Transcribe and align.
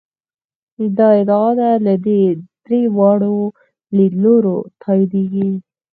دا 0.97 1.07
ادعا 1.21 1.49
له 1.85 1.93
درې 2.65 2.79
واړو 2.97 3.37
لیدلورو 3.97 4.57
تاییدېږي. 4.81 5.49